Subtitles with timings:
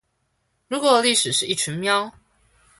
[0.67, 2.11] 如果歷史是一群喵